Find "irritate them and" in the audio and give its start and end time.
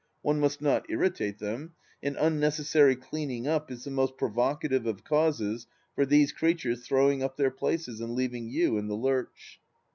0.89-2.17